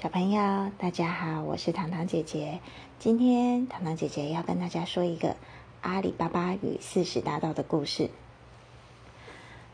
[0.00, 2.60] 小朋友，大家好，我是糖糖姐姐。
[3.00, 5.34] 今天糖糖姐姐要跟大家说一个
[5.80, 8.08] 阿里巴巴与四十大盗的故事。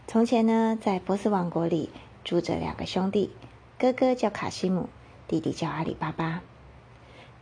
[0.06, 1.90] 从前呢，在波斯王国里
[2.24, 3.32] 住着两个兄弟，
[3.78, 4.88] 哥哥叫卡西姆，
[5.28, 6.40] 弟弟叫阿里巴巴。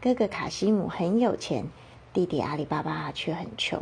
[0.01, 1.67] 哥哥卡西姆很有钱，
[2.13, 3.81] 弟弟阿里巴巴却很穷。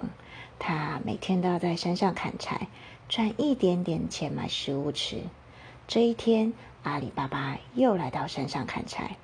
[0.58, 2.68] 他每天都要在山上砍柴，
[3.08, 5.22] 赚一点点钱买食物吃。
[5.90, 6.52] 这一天，
[6.84, 9.16] 阿里巴巴又来到山上砍柴。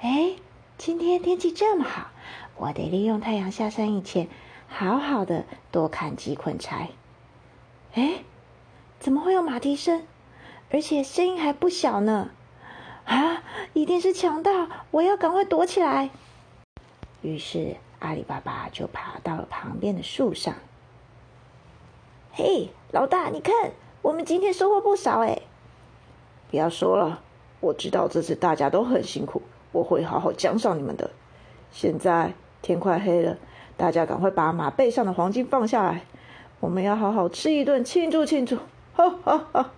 [0.00, 0.36] 哎，
[0.78, 2.12] 今天天气这么好，
[2.54, 4.28] 我得利用太阳下山以前，
[4.68, 6.90] 好好的多砍几捆柴。
[7.94, 8.22] 哎，
[9.00, 10.06] 怎么会有马蹄声？
[10.70, 12.30] 而且声音还不小呢！
[13.04, 14.68] 啊，一定是强盗！
[14.92, 16.10] 我要赶快躲起来。
[17.22, 20.54] 于是阿里巴巴就爬到了旁边的树上。
[22.30, 23.72] 嘿，老大，你看。
[24.06, 25.36] 我们今天收获不少哎！
[26.48, 27.22] 不要说了，
[27.58, 29.42] 我知道这次大家都很辛苦，
[29.72, 31.10] 我会好好奖赏你们的。
[31.72, 33.36] 现在天快黑了，
[33.76, 36.02] 大家赶快把马背上的黄金放下来，
[36.60, 38.58] 我们要好好吃一顿庆祝庆祝！
[38.94, 39.72] 哈哈哈！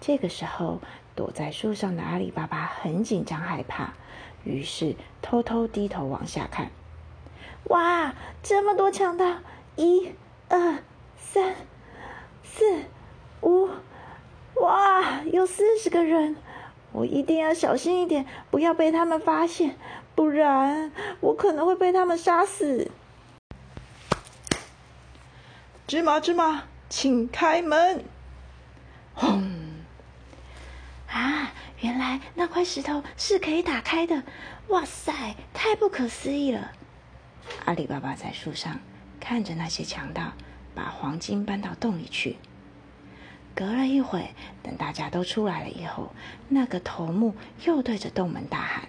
[0.00, 0.80] 这个时候，
[1.14, 3.92] 躲在树上的阿里巴巴很紧张害怕，
[4.42, 6.72] 于是偷偷低头往下看。
[7.68, 9.36] 哇，这么多强盗！
[9.76, 10.10] 一、
[10.48, 10.78] 二、
[11.16, 11.54] 三。
[12.44, 12.84] 四
[13.42, 13.68] 五，
[14.60, 16.36] 哇，有四十个人！
[16.92, 19.76] 我一定要小心一点，不要被他们发现，
[20.14, 22.90] 不然我可能会被他们杀死。
[25.86, 28.04] 芝麻芝麻，请开门！
[29.14, 29.42] 轰！
[31.08, 34.22] 啊，原来那块石头是可以打开的！
[34.68, 36.72] 哇塞，太不可思议了！
[37.64, 38.78] 阿里巴巴在树上
[39.18, 40.32] 看着那些强盗。
[40.74, 42.36] 把黄金搬到洞里去。
[43.54, 44.30] 隔了一会，
[44.62, 46.12] 等大家都出来了以后，
[46.48, 48.88] 那个头目又对着洞门大喊：“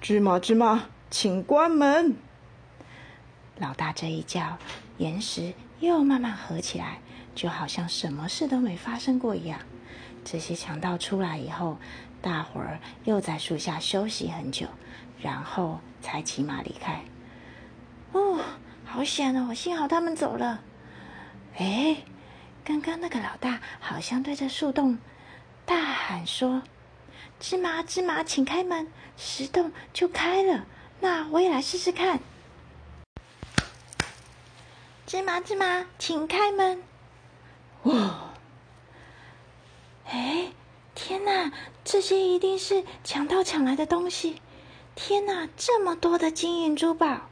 [0.00, 2.14] 芝麻芝麻，请关门！”
[3.58, 4.58] 老大这一叫，
[4.98, 6.98] 岩石又慢慢合起来，
[7.34, 9.58] 就好像什么事都没发生过一样。
[10.24, 11.78] 这些强盗出来以后，
[12.22, 14.68] 大伙儿又在树下休息很久，
[15.20, 17.00] 然后才骑马离开。
[18.12, 18.38] 哦，
[18.84, 19.52] 好险哦！
[19.52, 20.62] 幸好他们走了。
[21.58, 21.96] 哎，
[22.64, 24.98] 刚刚那个老大好像对着树洞
[25.64, 26.62] 大喊说
[27.40, 30.66] ：“芝麻芝麻，请开门！”石洞就开了。
[31.00, 32.20] 那我也来试试看。
[35.06, 36.82] 芝麻芝麻，请开门！
[37.84, 38.32] 哇！
[40.08, 40.52] 哎，
[40.94, 41.52] 天哪，
[41.84, 44.42] 这些一定是强盗抢来的东西！
[44.94, 47.28] 天哪，这么多的金银珠宝！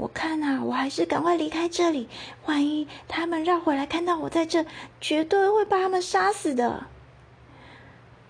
[0.00, 2.08] 我看啊，我还是赶快离开这里。
[2.46, 4.64] 万一他们绕回来看到我在这，
[4.98, 6.86] 绝对会把他们杀死的。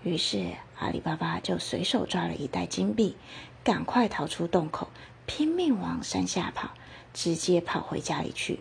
[0.03, 3.15] 于是阿里巴巴就随手抓了一袋金币，
[3.63, 4.89] 赶快逃出洞口，
[5.25, 6.71] 拼命往山下跑，
[7.13, 8.59] 直接跑回家里去。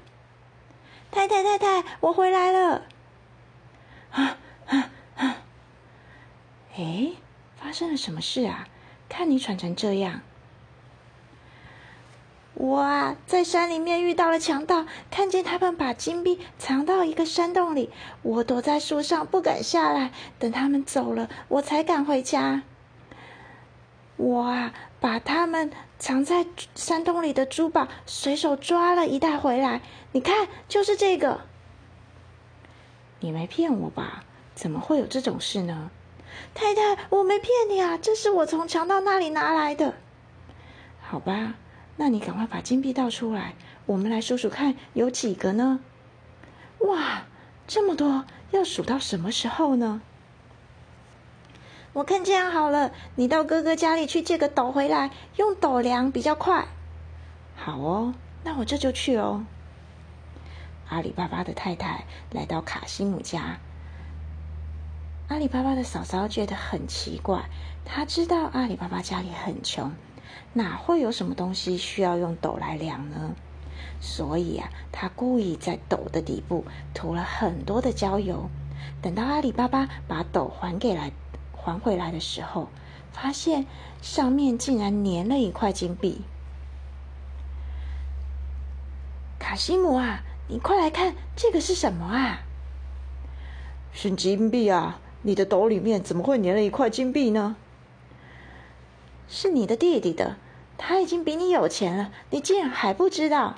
[1.10, 2.86] 太太太太，我回来了！
[4.12, 4.38] 啊
[4.68, 5.36] 啊啊！
[6.76, 7.10] 哎，
[7.56, 8.68] 发生了什么事啊？
[9.08, 10.20] 看你喘成这样。
[12.60, 17.88] 我啊，在山里面遇到了强盗，看见他们把金币藏到一个山洞里，
[18.20, 22.62] 我躲在树上不敢下来，等他们走了，我才敢回家。
[24.18, 26.44] 我啊，把他们藏在
[26.74, 29.80] 山洞里的珠宝随手抓了一袋回来，
[30.12, 31.40] 你看，就是这个。
[33.20, 34.22] 你没骗我吧？
[34.54, 35.90] 怎么会有这种事呢？
[36.52, 39.94] 太太，我没骗你啊，这是我从强盗那里拿来的。
[41.00, 41.54] 好吧。
[41.96, 43.54] 那你赶快把金币倒出来，
[43.86, 45.80] 我们来数数看有几个呢？
[46.80, 47.24] 哇，
[47.66, 50.00] 这么多，要数到什么时候呢？
[51.92, 56.68] 我看这样好了，你到哥哥家里去借个斗回来，用斗量比较快。
[57.56, 58.14] 好哦，
[58.44, 59.44] 那我这就去哦。
[60.88, 63.58] 阿里巴巴的太太来到卡西姆家，
[65.28, 67.44] 阿里巴巴的嫂嫂觉得很奇怪，
[67.84, 69.92] 她知道阿里巴巴家里很穷。
[70.52, 73.34] 哪会有什么东西需要用斗来量呢？
[74.00, 76.64] 所以啊，他故意在斗的底部
[76.94, 78.48] 涂了很多的焦油。
[79.02, 81.12] 等到阿里巴巴把斗还给来
[81.52, 82.68] 还回来的时候，
[83.12, 83.66] 发现
[84.00, 86.22] 上面竟然粘了一块金币。
[89.38, 92.40] 卡西姆啊，你快来看，这个是什么啊？
[93.92, 95.00] 是金币啊！
[95.22, 97.56] 你的斗里面怎么会粘了一块金币呢？
[99.32, 100.36] 是你的弟弟的，
[100.76, 103.54] 他已经比你有钱了，你竟然还不知道？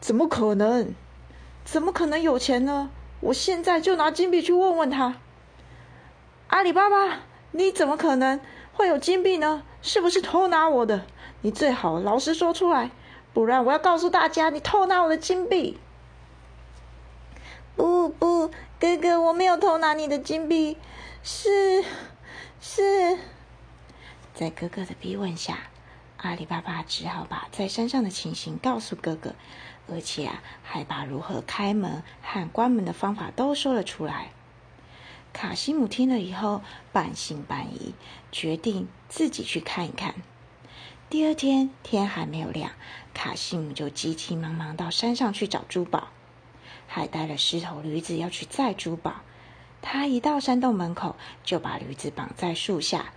[0.00, 0.92] 怎么可能？
[1.64, 2.90] 怎么可能有钱呢？
[3.20, 5.14] 我现在就拿金币去问问他。
[6.48, 7.20] 阿里巴巴，
[7.52, 8.40] 你怎么可能
[8.72, 9.62] 会有金币呢？
[9.80, 11.06] 是不是偷拿我的？
[11.42, 12.90] 你最好老实说出来，
[13.32, 15.78] 不然我要告诉大家你偷拿我的金币。
[17.76, 18.50] 不不，
[18.80, 20.76] 哥哥，我没有偷拿你的金币，
[21.22, 21.84] 是
[22.60, 23.18] 是。
[24.34, 25.58] 在哥哥的逼问下，
[26.16, 29.36] 阿里巴巴只好把在山上的情形告诉哥哥，
[29.88, 34.30] 而且啊，还把如何开门和关门的方法都说了出来。
[35.32, 37.94] 卡西姆听了以后半信半疑，
[38.32, 40.16] 决定自己去看一看。
[41.08, 42.72] 第二天天还没有亮，
[43.14, 46.08] 卡西姆就急急忙忙到山上去找珠宝，
[46.88, 49.20] 还带了狮头驴子要去载珠宝。
[49.80, 51.14] 他一到山洞门口，
[51.44, 53.12] 就把驴子绑在树下。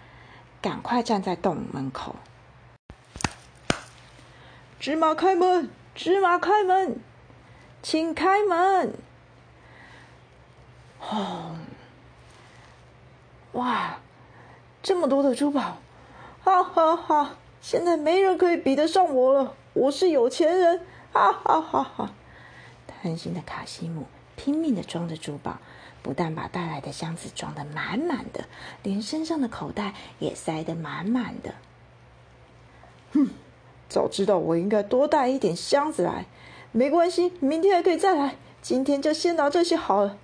[0.61, 2.15] 赶快站在洞门口！
[4.79, 6.99] 芝麻开门，芝麻开门，
[7.81, 8.93] 请开门！
[10.99, 11.55] 哦，
[13.53, 13.99] 哇，
[14.81, 15.77] 这么多的珠宝，
[16.43, 17.35] 哈哈哈！
[17.61, 22.11] 现在没人可以比得上我了，我是有钱人，哈哈哈哈！
[22.87, 25.57] 贪心的卡西姆拼命的装着珠宝。
[26.01, 28.45] 不但把带来的箱子装得满满的，
[28.83, 31.55] 连身上的口袋也塞得满满的。
[33.13, 33.29] 哼，
[33.89, 36.25] 早知道我应该多带一点箱子来。
[36.71, 38.35] 没关系，明天还可以再来。
[38.61, 40.17] 今天就先拿这些好了。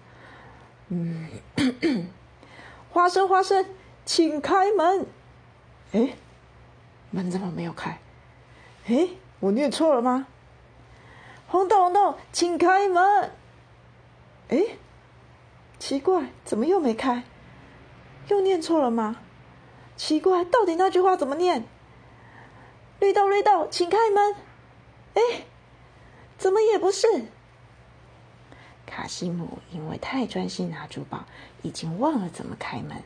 [0.89, 1.29] 嗯，
[2.91, 3.65] 花生花生，
[4.05, 5.05] 请开门。
[5.93, 6.15] 哎，
[7.11, 7.99] 门怎么没有开？
[8.87, 9.07] 哎，
[9.39, 10.27] 我念错了吗？
[11.47, 13.31] 红豆红豆，请开门。
[14.49, 14.77] 哎。
[15.85, 17.23] 奇怪，怎么又没开？
[18.29, 19.17] 又念错了吗？
[19.97, 21.65] 奇怪，到底那句话怎么念？
[23.01, 24.33] 绿豆绿豆，请开门。
[25.15, 25.43] 哎，
[26.37, 27.25] 怎么也不是？
[28.85, 31.25] 卡西姆因为太专心拿珠宝，
[31.63, 33.03] 已经忘了怎么开门。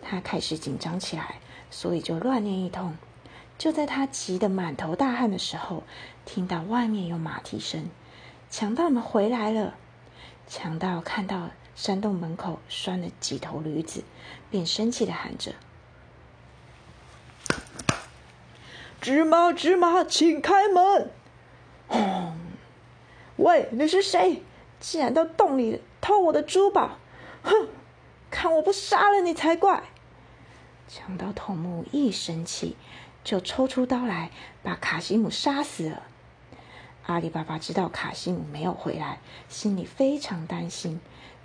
[0.00, 1.40] 他开始紧张起来，
[1.72, 2.96] 所以就乱念一通。
[3.58, 5.82] 就在他急得满头大汗的时候，
[6.24, 7.90] 听到外面有马蹄声，
[8.48, 9.74] 强盗们回来了。
[10.46, 11.50] 强盗看到。
[11.74, 14.04] 山洞门口拴了几头驴子，
[14.50, 15.54] 便生气的喊着
[19.00, 21.10] ：“芝麻芝麻，请开门！”
[21.88, 22.36] 轰！
[23.36, 24.42] 喂，你是谁？
[24.78, 26.98] 竟然到洞里偷我的珠宝！
[27.42, 27.68] 哼！
[28.30, 29.82] 看我不杀了你才怪！
[30.88, 32.76] 强盗头目一生气，
[33.24, 34.30] 就抽出刀来，
[34.62, 36.02] 把卡西姆杀死了。
[37.06, 41.00] 阿里巴巴知道卡西姆没有回来，心里非常担心。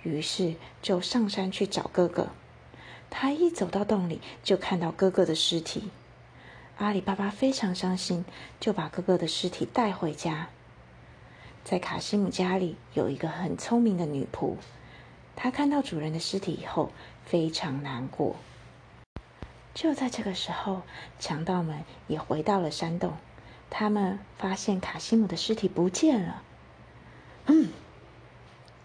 [0.08, 2.30] 于是就上山去找哥哥。
[3.10, 5.90] 他一走到洞里，就看到哥哥的尸体。
[6.78, 8.24] 阿里巴巴非常伤心，
[8.60, 10.48] 就把哥哥的尸体带回家。
[11.64, 14.56] 在卡西姆家里有一个很聪明的女仆，
[15.36, 16.92] 她看到主人的尸体以后
[17.24, 18.36] 非常难过。
[19.74, 20.82] 就在这个时候，
[21.18, 23.16] 强盗们也回到了山洞，
[23.70, 26.42] 他们发现卡西姆的尸体不见了。
[27.46, 27.68] 嗯。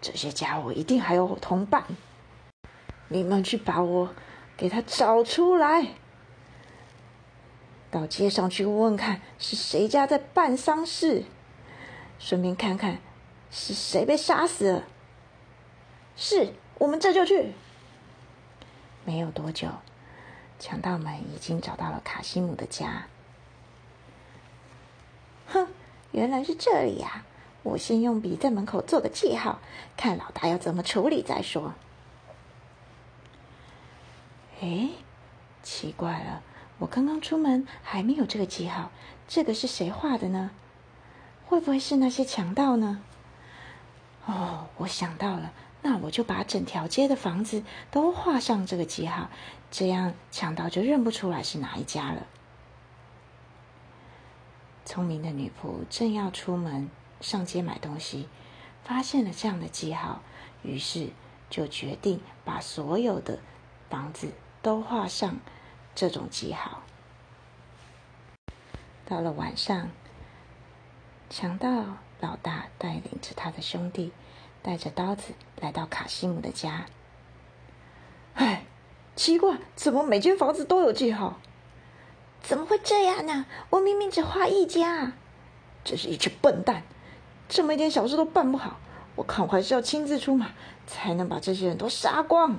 [0.04, 1.82] 这些家伙一定还有同伴，
[3.08, 4.14] 你们去把我
[4.54, 5.94] 给他找出来，
[7.90, 11.24] 到街上去问问看是谁家在办丧事，
[12.18, 12.98] 顺便看看
[13.50, 14.84] 是谁被杀死了。
[16.16, 17.54] 是我们这就去。
[19.06, 19.68] 没有多久，
[20.58, 23.06] 强盗们已经找到了卡西姆的家。
[25.46, 25.66] 哼，
[26.12, 27.24] 原来是这里呀！
[27.64, 29.58] 我先用笔在门口做个记号，
[29.96, 31.74] 看老大要怎么处理再说。
[34.60, 34.90] 哎，
[35.62, 36.42] 奇怪了，
[36.78, 38.90] 我刚刚出门还没有这个记号，
[39.26, 40.50] 这个是谁画的呢？
[41.46, 43.02] 会不会是那些强盗呢？
[44.26, 49.30] 哦，我想到了，那我就把整条街的房子都画上这个记号，
[49.70, 52.26] 这样强盗就认不出来是哪一家了。
[54.84, 56.90] 聪明的女仆正要出门。
[57.24, 58.28] 上街买东西，
[58.84, 60.20] 发现了这样的记号，
[60.62, 61.08] 于是
[61.48, 63.38] 就决定把所有的
[63.88, 65.38] 房子都画上
[65.94, 66.82] 这种记号。
[69.06, 69.88] 到了晚上，
[71.30, 74.12] 强盗老大带领着他的兄弟，
[74.62, 76.84] 带着刀子来到卡西姆的家。
[78.34, 78.66] 哎，
[79.16, 81.40] 奇怪，怎么每间房子都有记号？
[82.42, 83.46] 怎么会这样呢？
[83.70, 85.14] 我明明只画一家。
[85.82, 86.82] 这是一群笨蛋！
[87.48, 88.78] 这么一点小事都办不好，
[89.16, 90.48] 我看我还是要亲自出马，
[90.86, 92.58] 才能把这些人都杀光。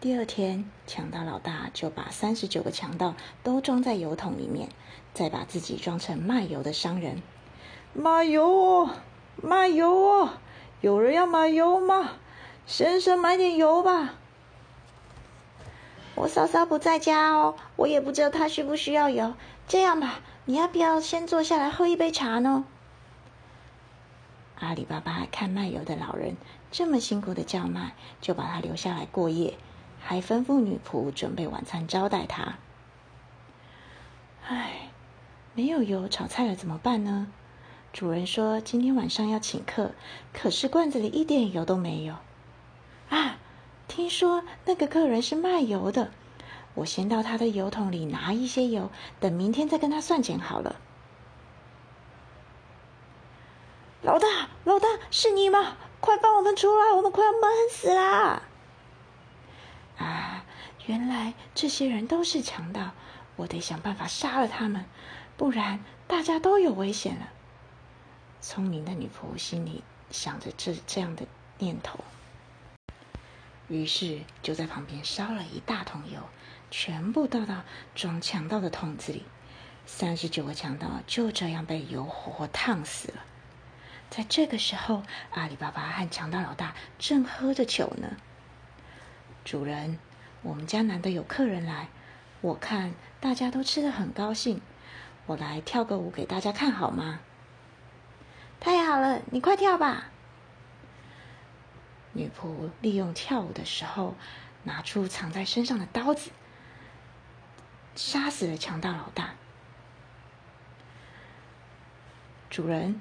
[0.00, 4.68] 第二天，强盗老大就把三十九个强盗都装在油桶里面，
[5.14, 7.22] 再把自己装成卖油的商人。
[7.92, 8.90] 卖油哦，
[9.42, 10.30] 卖油哦，
[10.80, 12.12] 有人要买油吗？
[12.66, 14.14] 先生，买点油吧。
[16.14, 19.34] 我嫂嫂不在家哦，我也不知道她需不需要油。
[19.68, 22.64] 这样吧，你要不要先坐下来喝一杯茶呢？
[24.60, 26.36] 阿里巴巴看卖油的老人
[26.70, 29.54] 这么辛苦的叫卖，就把他留下来过夜，
[29.98, 32.58] 还吩咐女仆准备晚餐招待他。
[34.46, 34.90] 唉，
[35.54, 37.28] 没有油炒菜了怎么办呢？
[37.92, 39.92] 主人说今天晚上要请客，
[40.32, 42.16] 可是罐子里一点油都没有。
[43.08, 43.38] 啊，
[43.88, 46.12] 听说那个客人是卖油的，
[46.74, 50.76] 我先到他的油桶里拿一些油，等明天再跟他算钱好了。
[54.02, 54.26] 老大，
[54.64, 55.76] 老大，是你吗？
[56.00, 58.42] 快放我们出来，我们快要闷死啦！
[59.98, 60.44] 啊，
[60.86, 62.92] 原来这些人都是强盗，
[63.36, 64.86] 我得想办法杀了他们，
[65.36, 67.28] 不然大家都有危险了。
[68.40, 71.26] 聪明的女仆心里想着这这样的
[71.58, 71.98] 念头，
[73.68, 76.20] 于是就在旁边烧了一大桶油，
[76.70, 77.64] 全部倒到
[77.94, 79.24] 装强盗的桶子里。
[79.84, 83.24] 三十九个强盗就这样被油活活烫死了。
[84.10, 88.16] 在这个时候，阿里巴巴和强盗老大正喝着酒呢。
[89.44, 90.00] 主人，
[90.42, 91.88] 我们家难得有客人来，
[92.40, 94.60] 我看大家都吃的很高兴，
[95.26, 97.20] 我来跳个舞给大家看好吗？
[98.58, 100.08] 太好了，你快跳吧！
[102.12, 104.16] 女仆利用跳舞的时候，
[104.64, 106.32] 拿出藏在身上的刀子，
[107.94, 109.34] 杀死了强盗老大。
[112.50, 113.00] 主人。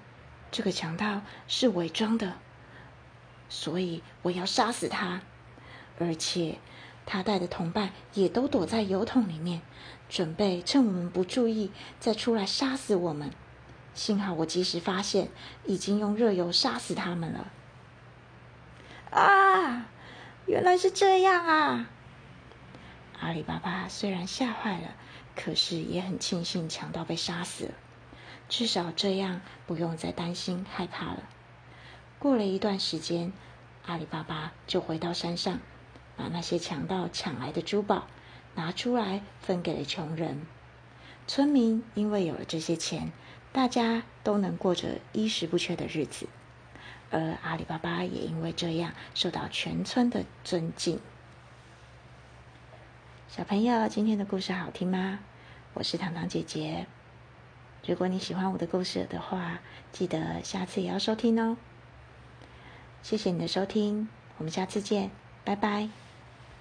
[0.51, 2.33] 这个强盗是伪装的，
[3.49, 5.21] 所以我要杀死他。
[5.99, 6.59] 而且
[7.05, 9.61] 他带的同伴也都躲在油桶里面，
[10.07, 13.31] 准备趁我们不注意再出来杀死我们。
[13.93, 15.29] 幸好我及时发现，
[15.65, 17.51] 已经用热油杀死他们了。
[19.11, 19.87] 啊，
[20.45, 21.89] 原来是这样啊！
[23.19, 24.95] 阿里巴巴虽然吓坏了，
[25.35, 27.71] 可是也很庆幸强盗被杀死了。
[28.49, 31.23] 至少这样不用再担心害怕了。
[32.17, 33.31] 过了一段时间，
[33.85, 35.59] 阿里巴巴就回到山上，
[36.17, 38.07] 把那些强盗抢来的珠宝
[38.55, 40.45] 拿出来分给了穷人。
[41.27, 43.11] 村民因为有了这些钱，
[43.53, 46.27] 大家都能过着衣食不缺的日子，
[47.11, 50.99] 而阿里巴巴也因为这样受到全村的尊敬。
[53.27, 55.19] 小朋友，今天的故事好听吗？
[55.75, 56.87] 我是糖糖姐姐。
[57.85, 59.59] 如果你喜欢我的故事的话，
[59.91, 61.57] 记得下次也要收听哦。
[63.01, 65.09] 谢谢你的收听，我们下次见，
[65.43, 65.89] 拜拜。